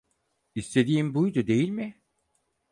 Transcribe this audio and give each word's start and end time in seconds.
İstediğin 0.55 1.13
buydu, 1.13 1.47
değil 1.47 1.69
mi? 1.69 2.01